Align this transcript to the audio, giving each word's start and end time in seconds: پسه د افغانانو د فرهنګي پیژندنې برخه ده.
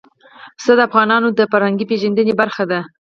پسه 0.57 0.73
د 0.77 0.79
افغانانو 0.89 1.27
د 1.33 1.41
فرهنګي 1.51 1.85
پیژندنې 1.91 2.33
برخه 2.41 2.63
ده. 2.71 2.79